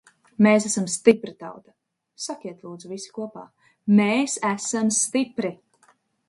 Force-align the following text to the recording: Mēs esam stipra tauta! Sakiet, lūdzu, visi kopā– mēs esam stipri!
Mēs 0.45 0.63
esam 0.67 0.85
stipra 0.93 1.33
tauta! 1.43 1.73
Sakiet, 2.23 2.63
lūdzu, 2.69 2.89
visi 2.95 3.11
kopā– 3.19 3.45
mēs 4.01 4.39
esam 4.55 4.91
stipri! 5.03 5.55